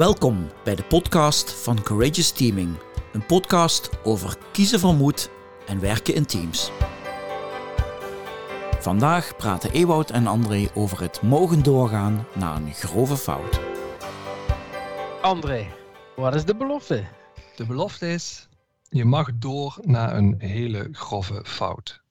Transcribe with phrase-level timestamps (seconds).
[0.00, 2.76] Welkom bij de podcast van Courageous Teaming.
[3.12, 5.30] Een podcast over kiezen van moed
[5.66, 6.70] en werken in teams.
[8.78, 13.60] Vandaag praten Ewout en André over het mogen doorgaan na een grove fout.
[15.22, 15.66] André,
[16.16, 17.04] wat is de belofte?
[17.56, 18.48] De belofte is,
[18.88, 22.02] je mag door naar een hele grove fout.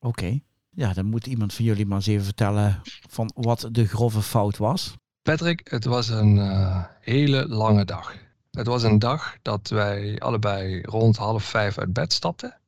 [0.00, 4.22] Oké, ja, dan moet iemand van jullie maar eens even vertellen van wat de grove
[4.22, 4.98] fout was.
[5.22, 8.14] Patrick, het was een uh, hele lange dag.
[8.50, 12.60] Het was een dag dat wij allebei rond half vijf uit bed stapten.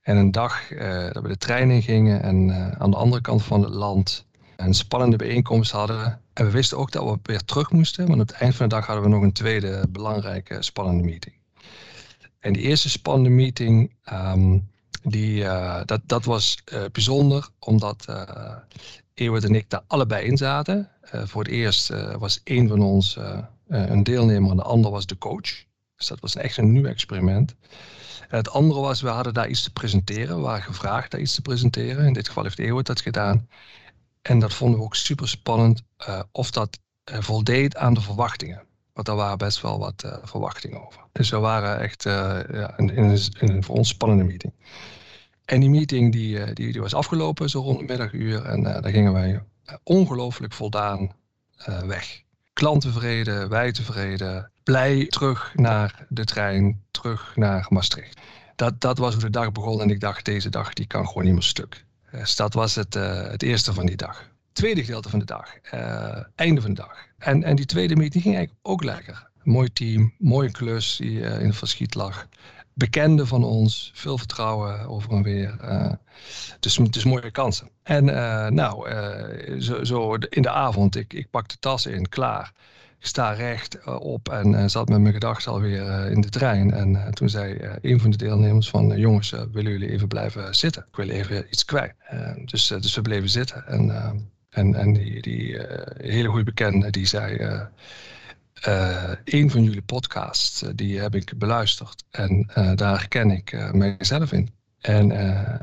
[0.00, 3.22] En een dag uh, dat we de trein in gingen en uh, aan de andere
[3.22, 6.20] kant van het land een spannende bijeenkomst hadden.
[6.32, 8.74] En we wisten ook dat we weer terug moesten, want op het eind van de
[8.74, 11.34] dag hadden we nog een tweede belangrijke spannende meeting.
[12.38, 14.70] En die eerste spannende meeting, um,
[15.02, 15.44] die,
[15.84, 18.04] dat, dat was bijzonder, omdat
[19.14, 20.90] Ewert en ik daar allebei in zaten.
[21.02, 23.18] voor het eerst was één van ons
[23.68, 25.64] een deelnemer en de ander was de coach.
[25.96, 27.54] Dus dat was echt een nieuw experiment.
[28.28, 30.36] En het andere was, we hadden daar iets te presenteren.
[30.36, 32.06] We waren gevraagd daar iets te presenteren.
[32.06, 33.48] In dit geval heeft Ewert dat gedaan.
[34.22, 35.82] En dat vonden we ook super spannend
[36.32, 38.62] of dat voldeed aan de verwachtingen.
[38.92, 41.00] Want daar waren best wel wat verwachtingen over.
[41.12, 44.52] Dus we waren echt ja, in, een voor ons spannende meeting.
[45.44, 48.44] En die meeting die, uh, die, die was afgelopen zo rond het middaguur.
[48.44, 49.42] En daar gingen wij
[49.82, 51.12] ongelooflijk voldaan
[51.86, 52.22] weg.
[52.52, 54.50] Klant tevreden, wij tevreden.
[54.62, 58.20] Blij terug naar de trein, terug naar Maastricht.
[58.56, 59.80] Dat, dat was hoe de dag begon.
[59.80, 61.84] En ik dacht, deze dag die kan gewoon niet meer stuk.
[62.10, 65.58] Dus dat was het, het eerste van die dag tweede gedeelte van de dag.
[66.34, 66.96] Einde van de dag.
[67.18, 69.30] En, en die tweede meeting ging eigenlijk ook lekker.
[69.42, 72.26] Mooi team, mooie klus die in het verschiet lag.
[72.74, 75.56] Bekenden van ons, veel vertrouwen over en weer.
[76.60, 77.68] Dus, dus mooie kansen.
[77.82, 78.04] En
[78.54, 78.90] nou,
[79.60, 82.52] zo, zo, in de avond, ik, ik pak de tas in, klaar.
[82.98, 86.72] Ik sta recht op en zat met mijn gedachten alweer in de trein.
[86.72, 88.98] En toen zei een van de deelnemers van...
[88.98, 90.84] jongens, willen jullie even blijven zitten?
[90.90, 91.94] Ik wil even iets kwijt.
[92.44, 93.66] dus, dus we bleven zitten.
[93.66, 93.90] En
[94.52, 95.58] en, en die, die
[95.96, 97.36] hele goede bekende die zei:
[99.24, 102.04] een van jullie podcasts, die heb ik beluisterd.
[102.10, 104.48] En daar herken ik mijzelf in.
[104.80, 105.10] En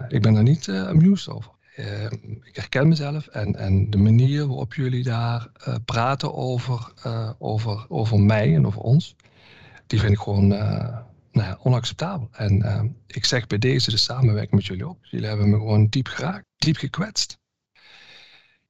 [0.09, 1.51] ik ben daar niet amused over.
[2.43, 5.51] ik herken mezelf en, en de manier waarop jullie daar
[5.85, 6.93] praten over,
[7.37, 9.15] over, over mij en over ons,
[9.87, 12.29] die vind ik gewoon nou ja, onacceptabel.
[12.31, 15.05] En ik zeg bij deze de samenwerking met jullie op.
[15.05, 17.37] Jullie hebben me gewoon diep geraakt, diep gekwetst.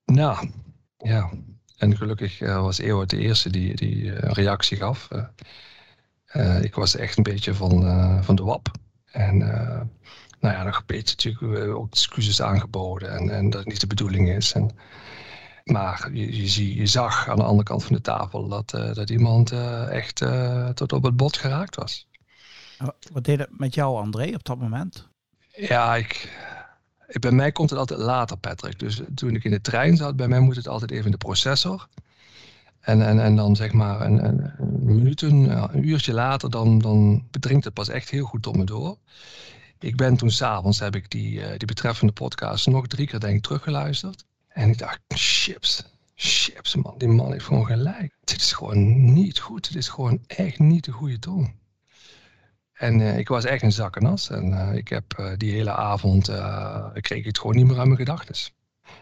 [0.06, 0.50] Nou,
[0.98, 1.32] ja.
[1.80, 5.08] En gelukkig uh, was Ewout de eerste die, die een reactie gaf.
[6.34, 8.72] Uh, ik was echt een beetje van, van de wap.
[9.12, 9.38] En
[10.40, 13.88] nou ja, nog een beetje natuurlijk ook excuses aangeboden en, en dat het niet de
[13.88, 14.54] bedoeling is.
[14.54, 14.70] En,
[15.64, 19.10] maar je, je, zie, je zag aan de andere kant van de tafel dat, dat
[19.10, 19.52] iemand
[19.90, 20.24] echt
[20.74, 22.08] tot op het bot geraakt was.
[23.12, 25.08] Wat deed het met jou, André, op dat moment?
[25.52, 26.30] Ja, ik,
[27.10, 28.80] bij mij komt het altijd later, Patrick.
[28.80, 31.18] Dus toen ik in de trein zat, bij mij moet het altijd even in de
[31.18, 31.88] processor.
[32.80, 34.96] En, en, en dan zeg maar een, een, een
[35.74, 38.98] een, uurtje later, dan, dan bedringt het pas echt heel goed tot me door.
[39.80, 43.36] Ik ben toen s'avonds, heb ik die, uh, die betreffende podcast nog drie keer denk
[43.36, 44.26] ik teruggeluisterd.
[44.48, 45.84] En ik dacht, chips,
[46.16, 48.14] chips man, die man heeft gewoon gelijk.
[48.24, 51.54] Dit is gewoon niet goed, dit is gewoon echt niet de goede toon.
[52.80, 54.30] En uh, ik was echt een zakkenas.
[54.30, 56.30] En uh, ik heb uh, die hele avond,
[56.94, 58.36] ik kreeg het gewoon niet meer aan mijn gedachten.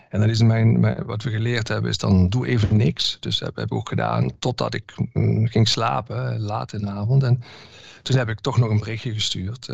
[0.10, 3.18] En dat is mijn, wat we geleerd hebben, is dan doe even niks.
[3.20, 7.24] Dus dat heb ik ook gedaan totdat ik mm, ging slapen, laat in de avond.
[7.24, 7.44] En
[8.02, 9.70] toen heb ik toch nog een berichtje gestuurd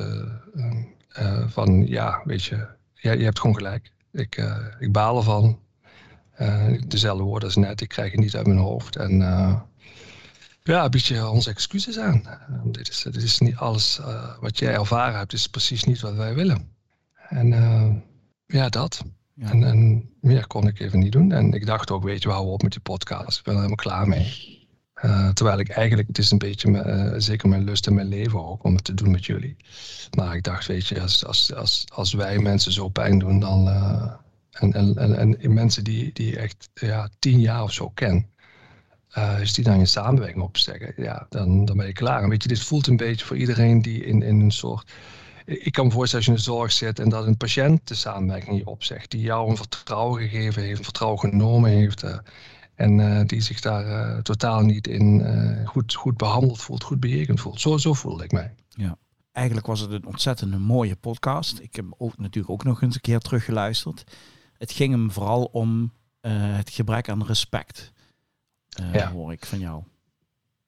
[1.45, 3.91] van, ja, weet je, ja, je hebt gewoon gelijk.
[4.11, 4.43] Ik,
[4.79, 5.59] ik baal ervan.
[6.87, 8.95] dezelfde woorden als net, ik krijg het niet uit mijn hoofd.
[8.95, 9.21] En
[10.63, 12.23] ja, bied je onze excuses aan.
[12.25, 15.99] Uh, dit, is, dit is niet alles uh, wat jij ervaren hebt, is precies niet
[15.99, 16.69] wat wij willen.
[17.29, 17.95] En uh,
[18.45, 19.03] ja, dat.
[19.33, 19.49] Ja.
[19.49, 21.31] En, en, meer kon ik even niet doen.
[21.31, 23.37] En ik dacht ook, weet je, we houden op met die podcast.
[23.37, 24.51] Ik ben er helemaal klaar mee.
[25.33, 28.75] terwijl ik eigenlijk, het is een beetje zeker mijn lust en mijn leven ook om
[28.75, 29.57] het te doen met jullie.
[30.17, 33.67] Maar ik dacht, weet je, als, als, als, als wij mensen zo pijn doen, dan.
[34.51, 38.32] en, en, en, en mensen die, die echt ja, tien jaar of zo ken
[39.17, 42.23] uh, die dan een samenwerking opstellen, ja, dan, dan ben je klaar.
[42.23, 44.91] En weet je, dit voelt een beetje voor iedereen die in, in een soort.
[45.45, 47.95] Ik kan me voorstellen als je in de zorg zit en dat een patiënt de
[47.95, 52.03] samenwerking niet opzegt, die jou een vertrouwen gegeven heeft, een vertrouwen genomen heeft.
[52.03, 52.17] Uh,
[52.75, 55.25] en uh, die zich daar totaal niet in
[55.65, 57.61] goed, goed behandeld voelt, goed bejegend voelt.
[57.61, 58.55] Zo, zo voelde ik mij.
[58.69, 58.97] Ja,
[59.31, 61.59] eigenlijk was het een ontzettend mooie podcast.
[61.59, 64.03] Ik heb ook natuurlijk ook nog eens een keer teruggeluisterd.
[64.57, 65.93] Het ging hem vooral om
[66.27, 67.93] het gebrek aan respect
[68.93, 69.11] ja.
[69.11, 69.83] hoor ik van jou.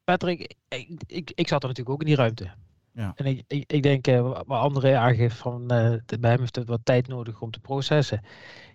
[0.04, 2.52] Patrick, ik, ik, ik zat er natuurlijk ook in die ruimte.
[2.92, 3.14] Ja.
[3.16, 6.68] En ik, ik, ik denk, uh, waar André aangeeft van uh, bij hem heeft het
[6.68, 8.22] wat tijd nodig om te processen.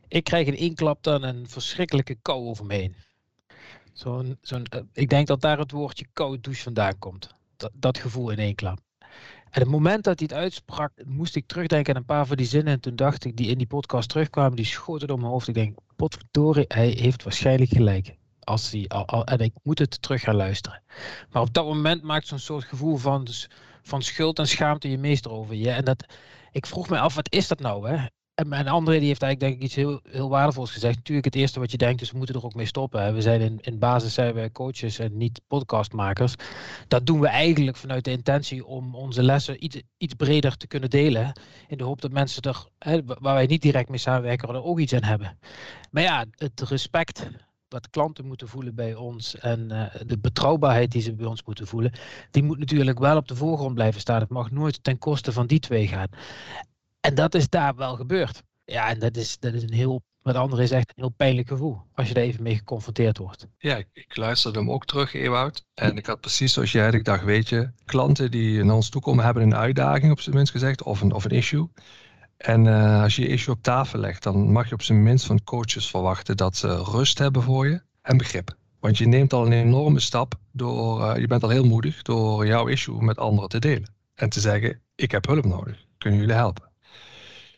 [0.09, 2.94] Ik krijg in één klap dan een verschrikkelijke kou over me heen.
[3.93, 7.35] Zo'n, zo'n, uh, ik denk dat daar het woordje koud douche vandaan komt.
[7.56, 8.79] Dat, dat gevoel in één klap.
[9.50, 12.47] En het moment dat hij het uitsprak, moest ik terugdenken aan een paar van die
[12.47, 12.73] zinnen.
[12.73, 15.49] En toen dacht ik, die in die podcast terugkwamen, die schoten door mijn hoofd.
[15.49, 18.17] Ik denk, potverdorie, hij heeft waarschijnlijk gelijk.
[18.41, 20.83] Als hij, al, al, en ik moet het terug gaan luisteren.
[21.31, 23.51] Maar op dat moment maakt zo'n soort gevoel van, dus,
[23.83, 25.71] van schuld en schaamte je meester over je.
[25.71, 26.05] En dat,
[26.53, 27.89] ik vroeg me af, wat is dat nou?
[27.89, 28.07] Hè?
[28.41, 30.97] En, en André die heeft eigenlijk denk ik iets heel, heel waardevols gezegd.
[30.97, 33.03] Natuurlijk het eerste wat je denkt is we moeten er ook mee stoppen.
[33.03, 33.13] Hè.
[33.13, 36.35] We zijn in, in basis zijn we coaches en niet podcastmakers.
[36.89, 40.91] Dat doen we eigenlijk vanuit de intentie om onze lessen iets, iets breder te kunnen
[40.91, 41.33] delen.
[41.67, 44.79] In de hoop dat mensen er, hè, waar wij niet direct mee samenwerken, er ook
[44.79, 45.39] iets aan hebben.
[45.91, 47.27] Maar ja, het respect
[47.70, 51.67] wat klanten moeten voelen bij ons en uh, de betrouwbaarheid die ze bij ons moeten
[51.67, 51.93] voelen,
[52.31, 54.20] die moet natuurlijk wel op de voorgrond blijven staan.
[54.20, 56.08] Het mag nooit ten koste van die twee gaan.
[57.00, 58.43] En dat is daar wel gebeurd.
[58.64, 61.49] Ja, en dat is, dat is een heel, met anderen is echt een heel pijnlijk
[61.49, 61.81] gevoel.
[61.94, 63.46] Als je daar even mee geconfronteerd wordt.
[63.58, 65.64] Ja, ik, ik luisterde hem ook terug, Ewout.
[65.75, 69.02] En ik had precies zoals jij, ik dacht, weet je, klanten die naar ons toe
[69.02, 71.69] komen hebben een uitdaging op zijn minst gezegd, of een, of een issue.
[72.41, 75.27] En uh, als je je issue op tafel legt, dan mag je op zijn minst
[75.27, 78.57] van coaches verwachten dat ze rust hebben voor je en begrip.
[78.79, 82.47] Want je neemt al een enorme stap door, uh, je bent al heel moedig door
[82.47, 83.95] jouw issue met anderen te delen.
[84.15, 86.71] En te zeggen, ik heb hulp nodig, kunnen jullie helpen?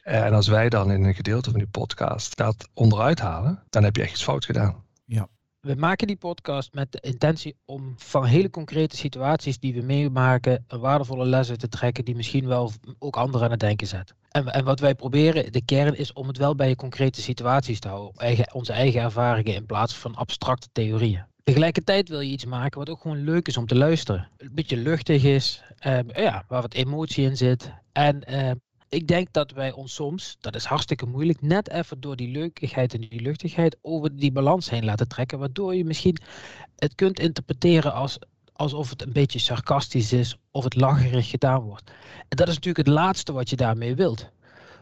[0.02, 3.96] En als wij dan in een gedeelte van die podcast dat onderuit halen, dan heb
[3.96, 4.84] je echt iets fout gedaan.
[5.04, 5.28] Ja.
[5.66, 10.64] We maken die podcast met de intentie om van hele concrete situaties die we meemaken,
[10.68, 14.14] een waardevolle les uit te trekken die misschien wel ook anderen aan het denken zet.
[14.30, 17.88] En, en wat wij proberen, de kern is om het wel bij concrete situaties te
[17.88, 21.24] houden, onze eigen ervaringen in plaats van abstracte theorieën.
[21.44, 24.28] Tegelijkertijd wil je iets maken wat ook gewoon leuk is om te luisteren.
[24.36, 27.72] Een beetje luchtig is, uh, ja, waar wat emotie in zit.
[27.92, 28.50] En uh,
[28.92, 32.94] ik denk dat wij ons soms, dat is hartstikke moeilijk, net even door die leukigheid
[32.94, 35.38] en die luchtigheid over die balans heen laten trekken.
[35.38, 36.16] Waardoor je misschien
[36.76, 38.18] het kunt interpreteren als,
[38.52, 41.90] alsof het een beetje sarcastisch is of het lacherig gedaan wordt.
[42.28, 44.30] En dat is natuurlijk het laatste wat je daarmee wilt.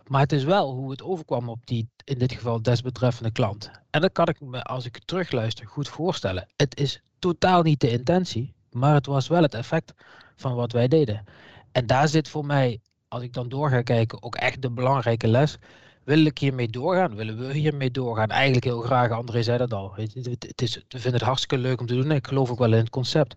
[0.06, 3.70] Maar het is wel hoe het overkwam op die, in dit geval, desbetreffende klant.
[3.90, 6.46] En dat kan ik me, als ik terugluister, goed voorstellen.
[6.56, 9.92] Het is totaal niet de intentie, maar het was wel het effect
[10.36, 11.24] van wat wij deden.
[11.72, 12.80] En daar zit voor mij
[13.10, 15.58] als ik dan door ga kijken, ook echt de belangrijke les.
[16.04, 17.14] Wil ik hiermee doorgaan?
[17.14, 18.28] Willen we hiermee doorgaan?
[18.28, 19.94] Eigenlijk heel graag, André zei dat al.
[19.94, 22.10] Het, is, we vinden het hartstikke leuk om te doen.
[22.10, 23.34] Ik geloof ook wel in het concept.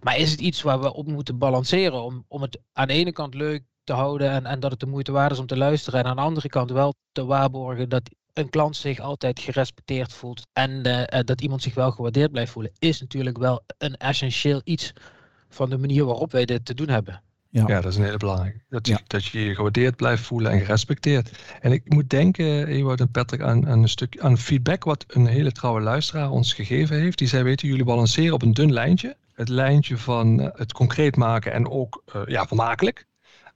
[0.00, 3.12] Maar is het iets waar we op moeten balanceren om, om het aan de ene
[3.12, 6.00] kant leuk te houden en, en dat het de moeite waard is om te luisteren.
[6.00, 10.46] En aan de andere kant wel te waarborgen dat een klant zich altijd gerespecteerd voelt
[10.52, 14.92] en uh, dat iemand zich wel gewaardeerd blijft voelen, is natuurlijk wel een essentieel iets
[15.48, 17.22] van de manier waarop wij dit te doen hebben.
[17.54, 17.64] Ja.
[17.66, 18.60] ja, dat is een hele belangrijke.
[18.68, 19.00] Dat je, ja.
[19.06, 21.38] dat je je gewaardeerd blijft voelen en gerespecteerd.
[21.60, 25.26] En ik moet denken, Ewout en Patrick, aan, aan een stuk aan feedback wat een
[25.26, 27.18] hele trouwe luisteraar ons gegeven heeft.
[27.18, 29.16] Die zei, weten jullie balanceren op een dun lijntje.
[29.32, 33.06] Het lijntje van uh, het concreet maken en ook uh, ja, vermakelijk.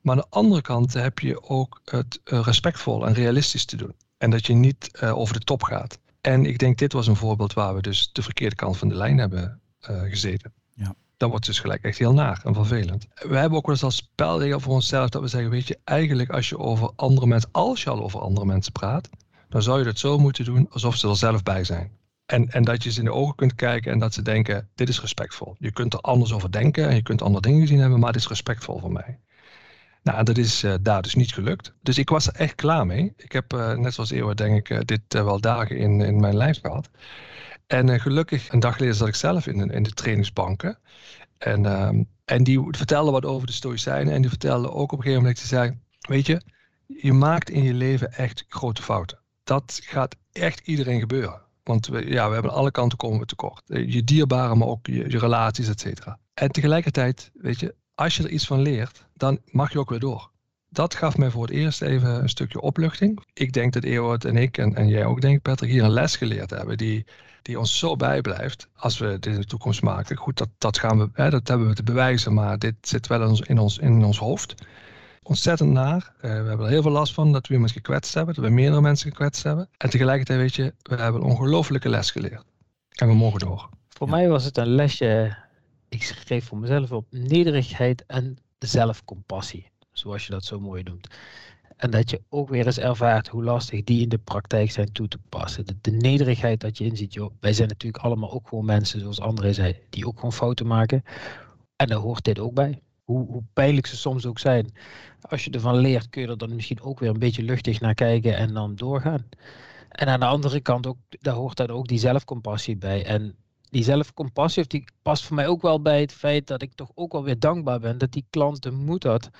[0.01, 3.95] Maar aan de andere kant heb je ook het uh, respectvol en realistisch te doen.
[4.19, 5.99] En dat je niet over de top gaat.
[6.21, 8.95] En ik denk, dit was een voorbeeld waar we dus de verkeerde kant van de
[8.95, 10.53] lijn hebben gezeten.
[10.75, 13.07] Ja dan wordt het dus gelijk echt heel naar en vervelend.
[13.15, 16.31] We hebben ook wel eens als spelregel voor onszelf dat we zeggen, weet je, eigenlijk
[16.31, 19.09] als je over andere mensen, als je al over andere mensen praat,
[19.49, 21.91] dan zou je dat zo moeten doen alsof ze er zelf bij zijn.
[22.27, 24.89] En, en dat je ze in de ogen kunt kijken en dat ze denken, dit
[24.89, 25.57] is respectvol.
[25.59, 28.21] Je kunt er anders over denken en je kunt andere dingen gezien hebben, maar dit
[28.21, 29.19] is respectvol voor mij.
[30.03, 31.75] Nou, dat is uh, daar dus niet gelukt.
[31.83, 33.13] Dus ik was er echt klaar mee.
[33.17, 36.37] Ik heb, uh, net zoals Eeuwen, denk ik, uh, dit wel dagen in, in mijn
[36.37, 36.91] lijf gehad.
[37.69, 40.79] En uh, gelukkig, een dag geleden zat ik zelf in, in de trainingsbanken.
[41.39, 44.15] En, um, en die vertelde wat over de Stoïcijnen.
[44.15, 46.43] En die vertelde ook op een gegeven moment, ze zei, weet je,
[46.87, 49.19] je maakt in je leven echt grote fouten.
[49.45, 51.41] Dat gaat echt iedereen gebeuren.
[51.63, 53.63] Want we, ja, we hebben alle kanten komen we tekort.
[53.67, 56.19] Je dierbaren, maar ook je, je relaties, et cetera.
[56.35, 59.99] En tegelijkertijd, weet je, als je er iets van leert, dan mag je ook weer
[59.99, 60.31] door.
[60.71, 63.25] Dat gaf mij voor het eerst even een stukje opluchting.
[63.33, 66.17] Ik denk dat Ewout en ik, en, en jij ook denk Patrick, hier een les
[66.17, 67.07] geleerd hebben die,
[67.49, 70.17] die ons zo bijblijft als we dit in de toekomst maken.
[70.17, 73.23] Goed, dat, dat, gaan we, hè, dat hebben we te bewijzen, maar dit zit wel
[73.23, 74.55] in ons, in ons, in ons hoofd.
[75.23, 76.13] Ontzettend naar.
[76.17, 78.51] Uh, we hebben er heel veel last van dat we iemand gekwetst hebben, dat we
[78.51, 79.69] meerdere mensen gekwetst hebben.
[79.77, 82.45] En tegelijkertijd weet je, we hebben een ongelofelijke les geleerd.
[82.95, 83.69] En we mogen door.
[83.89, 85.37] Voor mij was het een lesje,
[85.89, 91.09] ik schreef voor mezelf op, nederigheid en zelfcompassie zoals je dat zo mooi noemt.
[91.79, 95.09] En dat je ook weer eens ervaart hoe lastig die in de praktijk zijn toe
[95.09, 95.67] te passen.
[95.67, 99.21] De, de nederigheid dat je inziet, joh, wij zijn natuurlijk allemaal ook gewoon mensen, zoals
[99.21, 101.03] André zei, die ook gewoon fouten maken.
[101.77, 102.81] En daar hoort dit ook bij.
[103.05, 104.73] Hoe, hoe pijnlijk ze soms ook zijn.
[105.21, 107.95] Als je ervan leert, kun je er dan misschien ook weer een beetje luchtig naar
[107.95, 109.29] kijken en dan doorgaan.
[109.89, 113.05] En aan de andere kant ook, daar hoort dan ook die zelfcompassie bij.
[113.05, 113.37] En
[113.71, 117.13] die zelfcompassie die past voor mij ook wel bij het feit dat ik toch ook
[117.13, 119.31] wel weer dankbaar ben dat die klant de moed had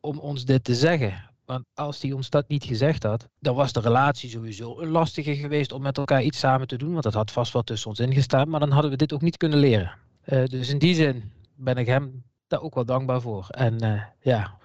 [0.00, 1.27] om ons dit te zeggen.
[1.48, 5.36] Want als die ons dat niet gezegd had, dan was de relatie sowieso een lastige
[5.36, 6.92] geweest om met elkaar iets samen te doen.
[6.92, 9.36] Want dat had vast wel tussen ons ingestaan, maar dan hadden we dit ook niet
[9.36, 9.92] kunnen leren.
[10.26, 13.46] Uh, dus in die zin ben ik hem daar ook wel dankbaar voor.
[13.48, 14.58] En uh, ja,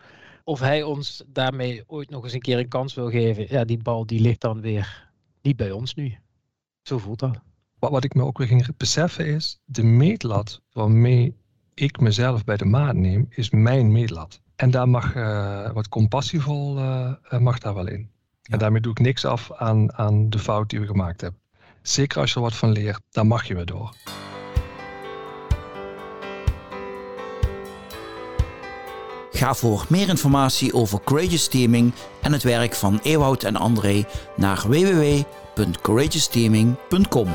[0.44, 3.84] of hij ons daarmee ooit nog eens een keer een kans wil geven, ja, die
[3.84, 5.10] bal die ligt dan weer
[5.42, 6.18] niet bij ons nu.
[6.82, 7.40] Zo voelt dat.
[7.80, 11.36] Wat, wat ik me ook weer ging beseffen is, de meetlat waarmee
[11.74, 14.42] ik mezelf bij de maat neem, is mijn meetlat.
[14.64, 18.10] En daar mag uh, wat compassievol uh, mag daar wel in.
[18.44, 21.40] En daarmee doe ik niks af aan, aan de fout die we gemaakt hebben.
[21.82, 23.94] Zeker als je er wat van leert, dan mag je weer door.
[29.32, 34.06] Ga voor meer informatie over Courageous Teaming en het werk van Ewout en André
[34.36, 37.28] naar www.courageousteaming.com.